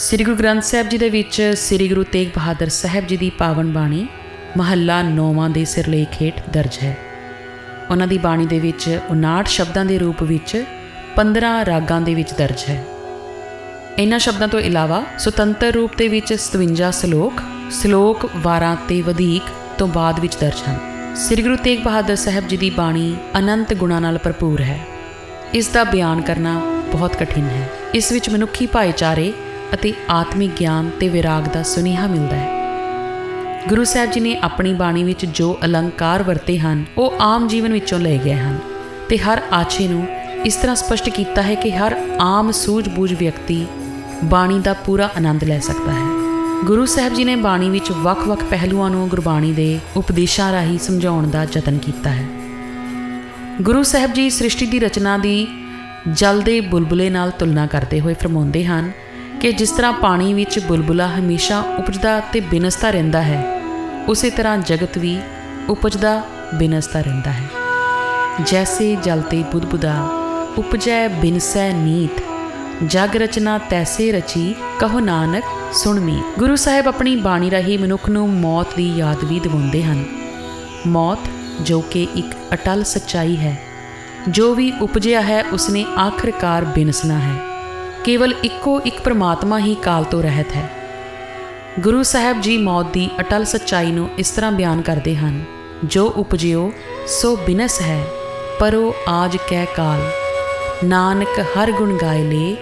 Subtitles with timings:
[0.00, 3.72] ਸ੍ਰੀ ਗੁਰੂ ਗ੍ਰੰਥ ਸਾਹਿਬ ਜੀ ਦੇ ਵਿੱਚ ਸ੍ਰੀ ਗੁਰੂ ਤੇਗ ਬਹਾਦਰ ਸਾਹਿਬ ਜੀ ਦੀ ਪਾਵਨ
[3.72, 4.08] ਬਾਣੀ
[4.56, 6.96] ਮਹੱਲਾ 9ਵਾਂ ਦੇ ਸਿਰਲੇਖ ਹੇਠ ਦਰਜ ਹੈ।
[7.90, 10.64] ਉਹਨਾਂ ਦੀ ਬਾਣੀ ਦੇ ਵਿੱਚ 59 ਸ਼ਬਦਾਂ ਦੇ ਰੂਪ ਵਿੱਚ
[11.16, 12.84] 15 ਰਾਗਾਂ ਦੇ ਵਿੱਚ ਦਰਜ ਹੈ।
[13.98, 19.42] ਇਹਨਾਂ ਸ਼ਬਦਾਂ ਤੋਂ ਇਲਾਵਾ ਸੁਤੰਤਰ ਰੂਪ ਦੇ ਵਿੱਚ 57 ਸ਼ਲੋਕ ਸ਼ਲੋਕ 12 ਤੇ ਵਧੇਕ
[19.78, 20.78] ਤੋਂ ਬਾਅਦ ਵਿੱਚ ਦਰਜ ਹਨ।
[21.16, 24.80] ਸ੍ਰੀ ਗੁਰੂ ਤੇਗ ਬਹਾਦਰ ਸਾਹਿਬ ਜੀ ਦੀ ਬਾਣੀ ਅਨੰਤ ਗੁਣਾਂ ਨਾਲ ਭਰਪੂਰ ਹੈ।
[25.54, 26.58] ਇਸ ਦਾ ਬਿਆਨ ਕਰਨਾ
[26.92, 29.32] ਬਹੁਤ ਕਠਿਨ ਹੈ। ਇਸ ਵਿੱਚ ਮਨੁੱਖੀ ਭਾਈਚਾਰੇ
[29.74, 32.60] ਅਤੇ ਆਤਮਿਕ ਗਿਆਨ ਤੇ ਵਿਰਾਗ ਦਾ ਸੁਨੇਹਾ ਮਿਲਦਾ ਹੈ।
[33.68, 37.98] ਗੁਰੂ ਸਾਹਿਬ ਜੀ ਨੇ ਆਪਣੀ ਬਾਣੀ ਵਿੱਚ ਜੋ ਅਲੰਕਾਰ ਵਰਤੇ ਹਨ, ਉਹ ਆਮ ਜੀਵਨ ਵਿੱਚੋਂ
[37.98, 38.58] ਲਏ ਗਏ ਹਨ
[39.08, 40.06] ਤੇ ਹਰ ਆਛੇ ਨੂੰ
[40.44, 43.66] ਇਸ ਤਰ੍ਹਾਂ ਸਪਸ਼ਟ ਕੀਤਾ ਹੈ ਕਿ ਹਰ ਆਮ ਸੂਝ-ਬੂਝ ਵਿਅਕਤੀ
[44.24, 46.20] ਬਾਣੀ ਦਾ ਪੂਰਾ ਆਨੰਦ ਲੈ ਸਕਦਾ ਹੈ।
[46.64, 51.46] ਗੁਰੂ ਸਾਹਿਬ ਜੀ ਨੇ ਬਾਣੀ ਵਿੱਚ ਵੱਖ-ਵੱਖ ਪਹਿਲੂਆਂ ਨੂੰ ਗੁਰਬਾਣੀ ਦੇ ਉਪਦੇਸ਼ਾਂ ਰਾਹੀਂ ਸਮਝਾਉਣ ਦਾ
[51.56, 52.24] ਯਤਨ ਕੀਤਾ ਹੈ।
[53.62, 55.46] ਗੁਰੂ ਸਾਹਿਬ ਜੀ ਸ੍ਰਿਸ਼ਟੀ ਦੀ ਰਚਨਾ ਦੀ
[56.12, 58.92] ਜਲ ਦੇ ਬੁਲਬੁਲੇ ਨਾਲ ਤੁਲਨਾ ਕਰਦੇ ਹੋਏ ਫਰਮਾਉਂਦੇ ਹਨ
[59.40, 63.60] ਕਿ ਜਿਸ ਤਰ੍ਹਾਂ ਪਾਣੀ ਵਿੱਚ ਬੁਲਬੁਲਾ ਹਮੇਸ਼ਾ ਉਪਜਦਾ ਤੇ ਬਿਨਸਦਾ ਰਹਿੰਦਾ ਹੈ,
[64.08, 65.20] ਉਸੇ ਤਰ੍ਹਾਂ ਜਗਤ ਵੀ
[65.68, 66.22] ਉਪਜਦਾ,
[66.54, 67.48] ਬਿਨਸਦਾ ਰਹਿੰਦਾ ਹੈ।
[68.46, 70.08] ਜੈਸੇ ਜਲ ਤੇ ਬੁਦਬੁਦਾ,
[70.58, 72.22] ਉਪਜੈ ਬਿਨਸੈ ਨੀਤ।
[72.86, 78.28] ਜਗ ਰਚਨਾ ਤੈਸੇ ਰਚੀ, ਕਹੋ ਨਾਨਕ, ਸੁਣ ਮੀ ਗੁਰੂ ਸਾਹਿਬ ਆਪਣੀ ਬਾਣੀ ਰਾਹੀਂ ਮਨੁੱਖ ਨੂੰ
[78.30, 80.04] ਮੌਤ ਦੀ ਯਾਦ ਵੀ ਦਿਵਾਉਂਦੇ ਹਨ।
[80.86, 81.28] ਮੌਤ,
[81.60, 83.58] ਜੋ ਕਿ ਇੱਕ ਅਟਲ ਸੱਚਾਈ ਹੈ,
[84.28, 87.49] ਜੋ ਵੀ ਉਪਜਿਆ ਹੈ, ਉਸਨੇ ਆਖਰਕਾਰ ਬਿਨਸਣਾ ਹੈ।
[88.04, 90.68] ਕੇਵਲ ਇੱਕੋ ਇੱਕ ਪ੍ਰਮਾਤਮਾ ਹੀ ਕਾਲ ਤੋਂ ਰਹਿਤ ਹੈ।
[91.80, 95.42] ਗੁਰੂ ਸਾਹਿਬ ਜੀ ਮੌਤ ਦੀ ਅਟਲ ਸੱਚਾਈ ਨੂੰ ਇਸ ਤਰ੍ਹਾਂ ਬਿਆਨ ਕਰਦੇ ਹਨ,
[95.84, 96.72] ਜੋ ਉਪਜਿਓ,
[97.08, 98.04] ਸੋ ਬਿਨਸ ਹੈ,
[98.60, 100.00] ਪਰੋ ਆਜ ਕਹਿ ਕਾਲ।
[100.84, 102.56] ਨਾਨਕ ਹਰ ਗੁਣ ਗਾਇ ਲੇ,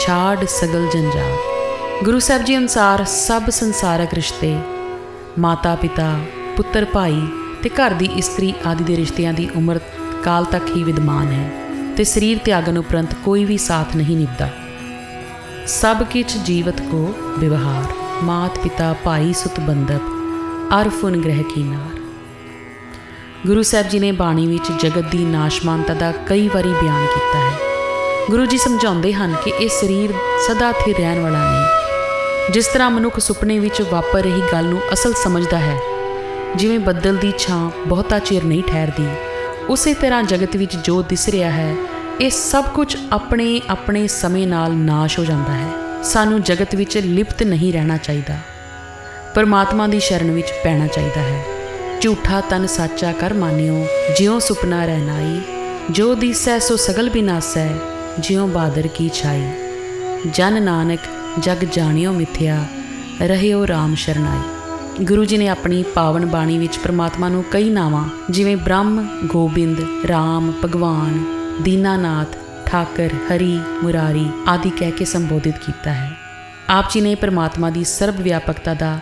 [0.00, 1.36] ਛਾੜ ਸਗਲ ਜੰਜਾਲ
[2.04, 4.56] ਗੁਰੂ ਸਾਹਿਬ ਜੀ ਅਨਸਾਰ ਸਭ ਸੰਸਾਰਕ ਰਿਸ਼ਤੇ,
[5.38, 6.18] ਮਾਤਾ ਪਿਤਾ,
[6.56, 7.22] ਪੁੱਤਰ ਭਾਈ
[7.62, 9.80] ਤੇ ਘਰ ਦੀ ਇਸਤਰੀ ਆਦਿ ਦੇ ਰਿਸ਼ਤਿਆਂ ਦੀ ਉਮਰ
[10.24, 11.50] ਕਾਲ ਤੱਕ ਹੀ ਵਿਦਮਾਨ ਹੈ
[11.96, 14.48] ਤੇ ਸਰੀਰ ਤਿਆਗਨ ਉਪਰੰਤ ਕੋਈ ਵੀ ਸਾਥ ਨਹੀਂ ਨਿਭਦਾ।
[15.66, 16.98] ਸਭ ਕਿਛ ਜੀਵਤ ਕੋ
[17.38, 17.92] ਵਿਵਹਾਰ।
[18.22, 20.10] ਮਾਤ ਪਿਤਾ ਭਾਈ ਸੁਤ ਬੰਦਪ
[20.74, 22.00] ਅਰਫੁਨ ਗ੍ਰਹਿ ਕੀਨਾਰ
[23.46, 27.56] ਗੁਰੂ ਸਾਹਿਬ ਜੀ ਨੇ ਬਾਣੀ ਵਿੱਚ ਜਗਤ ਦੀ ਨਾਸ਼ਮਾਨਤਾ ਦਾ ਕਈ ਵਾਰੀ ਬਿਆਨ ਕੀਤਾ ਹੈ।
[28.30, 30.12] ਗੁਰੂ ਜੀ ਸਮਝਾਉਂਦੇ ਹਨ ਕਿ ਇਹ ਸਰੀਰ
[30.48, 35.14] ਸਦਾ ਸਥਿਰ ਰਹਿਣ ਵਾਲਾ ਨਹੀਂ। ਜਿਸ ਤਰ੍ਹਾਂ ਮਨੁੱਖ ਸੁਪਨੇ ਵਿੱਚ ਵਾਪਰ ਰਹੀ ਗੱਲ ਨੂੰ ਅਸਲ
[35.14, 35.78] ਸਮਝਦਾ ਹੈ,
[36.56, 39.08] ਜਿਵੇਂ ਬੱਦਲ ਦੀ ਛਾਂ ਬਹੁਤਾ ਚਿਰ ਨਹੀਂ ਠਹਿਰਦੀ,
[39.68, 41.74] ਉਸੇ ਤਰ੍ਹਾਂ ਜਗਤ ਵਿੱਚ ਜੋ ਦਿਸ ਰਿਹਾ ਹੈ
[42.20, 45.68] ਇਹ ਸਭ ਕੁਝ ਆਪਣੇ ਆਪਣੇ ਸਮੇਂ ਨਾਲ ਨਾਸ਼ ਹੋ ਜਾਂਦਾ ਹੈ।
[46.02, 48.36] ਸਾਨੂੰ ਜਗਤ ਵਿੱਚ ਲਿਪਤ ਨਹੀਂ ਰਹਿਣਾ ਚਾਹੀਦਾ।
[49.34, 51.44] ਪਰਮਾਤਮਾ ਦੀ ਸ਼ਰਨ ਵਿੱਚ ਪੈਣਾ ਚਾਹੀਦਾ ਹੈ।
[52.00, 53.86] ਝੂਠਾ ਤਨ ਸਾਚਾ ਕਰ ਮਾਨਿਓ,
[54.18, 55.40] ਜਿਉ ਸੁਪਨਾ ਰਹਿਨਾਈ,
[55.90, 57.68] ਜੋ ਦਿਸੈ ਸੋ ਸਗਲ ਬਿਨਾਸੈ,
[58.18, 59.50] ਜਿਉ ਬਾਦਰ ਕੀ ਛਾਈ।
[60.32, 61.00] ਜਨ ਨਾਨਕ,
[61.38, 62.64] ਜਗ ਜਾਣਿਓ ਮਿਥਿਆ,
[63.22, 64.40] ਰਹਿਓ RAM ਸ਼ਰਨਾਈ।
[65.04, 70.52] ਗੁਰੂ ਜੀ ਨੇ ਆਪਣੀ ਪਾਵਨ ਬਾਣੀ ਵਿੱਚ ਪ੍ਰਮਾਤਮਾ ਨੂੰ ਕਈ ਨਾਵਾਂ, ਜਿਵੇਂ ਬ੍ਰਹਮ, ਗੋਬਿੰਦ RAM
[70.64, 76.10] ਭਗਵਾਨ ਦੀਨਾਨਾਥ ਠਾਕਰ ਹਰੀ ਮੁਰਾਰੀ ਆਦਿ ਕਹਿ ਕੇ ਸੰਬੋਧਿਤ ਕੀਤਾ ਹੈ
[76.70, 78.98] ਆਪ ਜੀ ਨੇ ਪ੍ਰਮਾਤਮਾ ਦੀ ਸਰਬ ਵਿਆਪਕਤਾ ਦਾ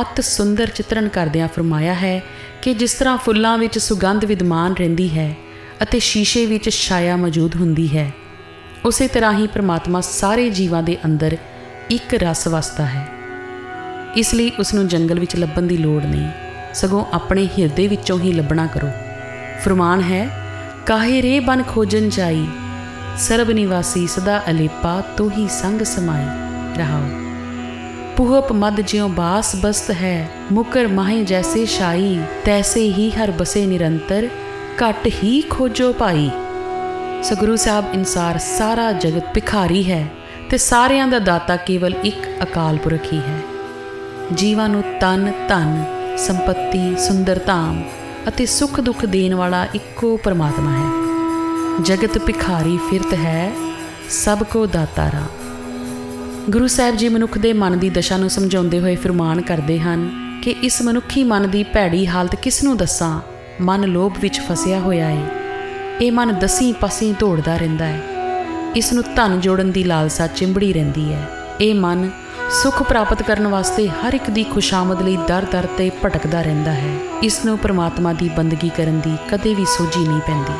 [0.00, 2.20] ਅਤ ਸੁੰਦਰ ਚਿਤਰਣ ਕਰਦਿਆਂ ਫਰਮਾਇਆ ਹੈ
[2.62, 5.34] ਕਿ ਜਿਸ ਤਰ੍ਹਾਂ ਫੁੱਲਾਂ ਵਿੱਚ ਸੁਗੰਧ ਵਿਦਮਾਨ ਰਹਿੰਦੀ ਹੈ
[5.82, 8.10] ਅਤੇ ਸ਼ੀਸ਼ੇ ਵਿੱਚ ਛਾਇਆ ਮੌਜੂਦ ਹੁੰਦੀ ਹੈ
[8.84, 11.36] ਉਸੇ ਤਰ੍ਹਾਂ ਹੀ ਪ੍ਰਮਾਤਮਾ ਸਾਰੇ ਜੀਵਾਂ ਦੇ ਅੰਦਰ
[11.90, 13.06] ਇੱਕ ਰਸ ਵਸਦਾ ਹੈ
[14.16, 16.28] ਇਸ ਲਈ ਉਸ ਨੂੰ ਜੰਗਲ ਵਿੱਚ ਲੱਭਣ ਦੀ ਲੋੜ ਨਹੀਂ
[16.74, 18.90] ਸਗੋਂ ਆਪਣੇ ਹਿਰਦੇ ਵਿੱਚੋਂ ਹੀ ਲੱਭਣਾ ਕਰੋ
[19.64, 20.45] ਫਰਮਾਨ ਹੈ
[20.86, 22.46] ਕਾਹੇ ਰੇ ਬਨ ਖੋਜਨ ਜਾਈ?
[23.18, 26.24] ਸਰਬ ਨਿਵਾਸੀ ਸਦਾ ਅਲੇਪਾ ਤੋ ਹੀ ਸੰਗ ਸਮਾਈ।
[26.78, 27.02] ਰਹਾਓ।
[28.16, 34.28] ਪੁਹਪ ਮਦ ਜਿਉ ਬਾਸ ਬਸਤ ਹੈ, ਮੁਕਰ ਮਾਹੇ ਜੈਸੇ ਸ਼ਾਈ। ਤੈਸੇ ਹੀ ਹਰ ਬਸੇ ਨਿਰੰਤਰ,
[34.82, 36.30] ਘਟ ਹੀ ਖੋਜੋ ਭਾਈ।
[37.22, 40.06] ਸਗੁਰੂ ਸਾਹਿਬ ਇਨਸਾਰ ਸਾਰਾ ਜਗਤ ਭਿਖਾਰੀ ਹੈ,
[40.50, 43.38] ਤੇ ਸਾਰਿਆਂ ਦਾ ਦਾਤਾ ਕੇਵਲ ਇੱਕ ਅਕਾਲ ਪੁਰਖ ਹੀ ਹੈ।
[44.34, 45.84] ਜੀਵਾਂ ਨੂੰ ਤਨ, ਧਨ,
[46.16, 47.82] ਸੰਪਤੀ, ਸੁੰਦਰ ਧਾਮ
[48.28, 50.90] ਅਤੇ ਸੁਖ ਦੁੱਖ ਦੇਣ ਵਾਲਾ ਇੱਕੋ ਪਰਮਾਤਮਾ ਹੈ।
[51.82, 53.52] ਜਗਤ ਭਿਖਾਰੀ ਫਿਰਤ ਹੈ,
[54.10, 55.22] ਸਭ ਕੋ ਦਾਤਾ ਰਾ।
[56.50, 60.10] ਗੁਰੂ ਸਾਹਿਬ ਜੀ ਮਨੁੱਖ ਦੇ ਮਨ ਦੀ ਦਸ਼ਾ ਨੂੰ ਸਮਝਾਉਂਦੇ ਹੋਏ ਫਰਮਾਨ ਕਰਦੇ ਹਨ
[60.44, 63.20] ਕਿ ਇਸ ਮਨੁੱਖੀ ਮਨ ਦੀ ਭੈੜੀ ਹਾਲਤ ਕਿਸ ਨੂੰ ਦੱਸਾਂ?
[63.60, 65.30] ਮਨ ਲੋਭ ਵਿੱਚ ਫਸਿਆ ਹੋਇਆ ਹੈ
[66.02, 68.00] ਇਹ ਮਨ ਦਸੀਂ ਪਾਸੇ ਦੌੜਦਾ ਰਹਿੰਦਾ ਹੈ
[68.76, 72.10] ਇਸ ਨੂੰ ਧਨ ਜੋੜਨ ਦੀ ਲਾਲਸਾ ਚਿੰਬੜੀ ਰਹਿੰਦੀ ਹੈ ਇਹ ਮਨ
[72.62, 77.44] ਸੁਖ ਪ੍ਰਾਪਤ ਕਰਨ ਵਾਸਤੇ ਹਰ ਇੱਕ ਦੀ ਖੁਸ਼ਾਮਦ ਲਈ ਦਰ-ਦਰ ਤੇ ਭਟਕਦਾ ਰਹਿੰਦਾ ਹੈ। ਇਸ
[77.44, 80.52] ਨੂੰ ਪ੍ਰਮਾਤਮਾ ਦੀ ਬੰਦਗੀ ਕਰਨ ਦੀ ਕਦੇ ਵੀ ਸੋਝੀ ਨਹੀਂ ਪੈਂਦੀ।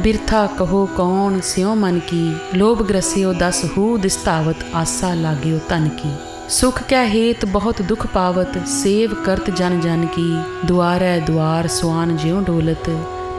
[0.00, 6.10] ਬਿਰਥਾ ਕਹੋ ਕੌਣ ਸਿਉ ਮਨ ਕੀ, ਲੋਭ ਗ੍ਰਸਿਓ ਦਸ ਹੂ ਦਿਸਤਾਵਤ, ਆਸਾ ਲਾਗਿਓ ਤਨ ਕੀ।
[6.48, 12.40] ਸੁਖ ਕੈ ਹੇਤ ਬਹੁਤ ਦੁਖ ਪਾਵਤ, ਸੇਵ ਕਰਤ ਜਨ ਜਨ ਕੀ। ਦੁਆਰੈ ਦੁਆਰ ਸੁਆਨ ਜਿਉ
[12.40, 12.90] ਡੋਲਤ,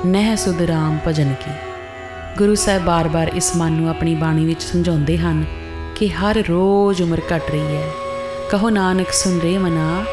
[0.06, 1.52] ਨਹਿ ਸੁਧ ਰਾਮ ਭਜਨ ਕੀ।
[2.38, 5.46] ਗੁਰੂ ਸਾਹਿਬ ਬਾਰ-ਬਾਰ ਇਸ ਮਨ ਨੂੰ ਆਪਣੀ ਬਾਣੀ ਵਿੱਚ ਸਮਝਾਉਂਦੇ ਹਨ
[6.00, 7.92] ਕਿ ਹਰ ਰੋਜ਼ ਉਮਰ ਘਟ ਰਹੀ ਹੈ।
[8.52, 10.04] ਕਹੋ ਨਾਨਕ ਸੁਨ ਰੇ ਮਨਾ,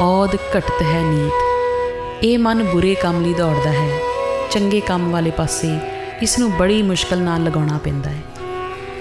[0.00, 1.32] ਔਦ ਘਟਤ ਹੈ ਨੀਤ।
[2.24, 3.98] ਇਹ ਮਨ ਬੁਰੇ ਕੰਮ ਲਈ ਦੌੜਦਾ ਹੈ।
[4.50, 5.78] ਚੰਗੇ ਕੰਮ ਵਾਲੇ ਪਾਸੇ
[6.22, 8.22] ਇਸ ਨੂੰ ਬੜੀ ਮੁਸ਼ਕਲ ਨਾਲ ਲਗਾਉਣਾ ਪੈਂਦਾ ਹੈ।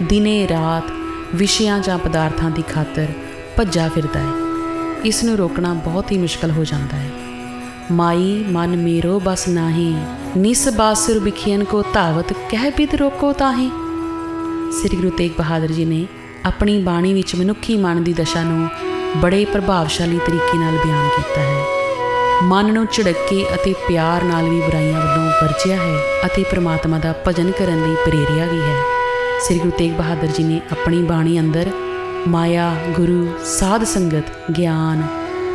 [0.03, 0.83] ਦਿਨੇ, ਰਾਤ
[1.35, 3.07] ਵਿਸ਼ਿਆਂ ਜਾਂ ਪਦਾਰਥਾਂ ਦੀ ਖਾਤਰ
[3.57, 4.31] ਭੱਜਾ ਫਿਰਦਾ ਹੈ।
[5.05, 7.09] ਇਸ ਨੂੰ ਰੋਕਣਾ ਬਹੁਤ ਹੀ ਮੁਸ਼ਕਲ ਹੋ ਜਾਂਦਾ ਹੈ।
[7.91, 9.95] ਮਾਈ, ਮਨ ਮੇਰੋ ਬਸ ਨਾਹੀ,
[10.37, 13.71] ਨਿਸ ਬਾਸੁਰ ਬਿਖੀਨ ਕੋ ਧਾਵਤ, ਕਹਿ ਬਿਦ ਰੋਕੋ ਤਾਹੀ।
[14.71, 16.07] ਸ੍ਰੀ ਗੁਰੂ ਤੇਗ ਬਹਾਦਰ ਜੀ ਨੇ
[16.45, 18.67] ਆਪਣੀ ਬਾਣੀ ਵਿੱਚ ਮਨੁੱਖੀ ਮਨ ਦੀ ਦਸ਼ਾ ਨੂੰ
[19.17, 21.63] ਬੜੇ ਪ੍ਰਭਾਵਸ਼ਾਲੀ ਤਰੀਕੇ ਨਾਲ ਬਿਆਨ ਕੀਤਾ ਹੈ।
[22.43, 27.51] ਮਨ ਨੂੰ ਝਿੜਕੇ ਅਤੇ ਪਿਆਰ ਨਾਲ ਵੀ ਬੁਰਾਈਆਂ ਵੱਲੋਂ ਵਰਜਿਆ ਹੈ ਅਤੇ ਪ੍ਰਮਾਤਮਾ ਦਾ ਭਜਨ
[27.51, 28.75] ਕਰਨ ਲਈ ਪ੍ਰੇਰਿਆ ਵੀ ਹੈ।
[29.45, 31.71] ਸ੍ਰੀ ਗੁਰੂ ਤੇਗ ਬਹਾਦਰ ਜੀ ਨੇ ਆਪਣੀ ਬਾਣੀ ਅੰਦਰ
[32.27, 35.03] ਮਾਇਆ, ਗੁਰੂ, ਸਾਧ ਸੰਗਤ, ਗਿਆਨ,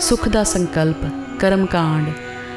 [0.01, 1.07] ਸੁਖ ਦਾ ਸੰਕਲਪ,
[1.39, 2.13] ਕਰਮਕਾਂਡ,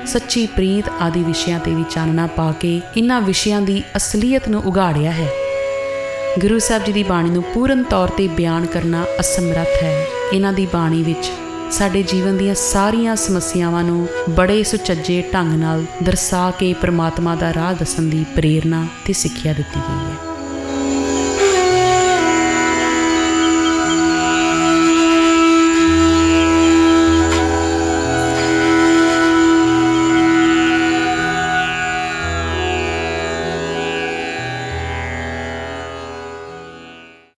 [0.08, 5.12] ਸੱਚੀ ਪ੍ਰੀਤ ਆਦਿ ਵਿਸ਼ਿਆਂ ਤੇ ਵੀ ਚਾਨਣਾ ਪਾ ਕੇ ਇਨ੍ਹਾਂ ਵਿਸ਼ਿਆਂ ਦੀ ਅਸਲੀਅਤ ਨੂੰ ਉਗਾੜਿਆ
[5.12, 5.28] ਹੈ।
[6.40, 10.66] ਗੁਰੂ ਸਾਹਿਬ ਜੀ ਦੀ ਬਾਣੀ ਨੂੰ ਪੂਰਨ ਤੌਰ ਤੇ ਬਿਆਨ ਕਰਨਾ ਅਸਮਰੱਥ ਹੈ। ਇਹਨਾਂ ਦੀ
[10.66, 11.32] ਬਾਣੀ ਵਿੱਚ
[11.72, 17.74] ਸਾਡੇ ਜੀਵਨ ਦੀਆਂ ਸਾਰੀਆਂ ਸਮੱਸਿਆਵਾਂ ਨੂੰ ਬੜੇ ਸੁਚੱਜੇ ਢੰਗ ਨਾਲ ਦਰਸਾ ਕੇ ਪ੍ਰਮਾਤਮਾ ਦਾ ਰਾਹ
[17.74, 20.33] ਦੱਸਣ ਦੀ ਪ੍ਰੇਰਣਾ ਤੇ ਸਿੱਖਿਆ ਦਿੱਤੀ ਗਈ ਹੈ।